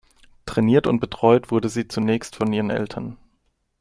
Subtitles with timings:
[0.47, 3.17] Trainiert und betreut wurde sie zunächst von ihren Eltern.